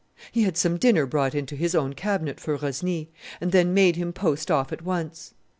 [0.31, 4.13] He had some dinner brought into his own cabinet for Rosny, and then made him
[4.13, 5.35] post off at once.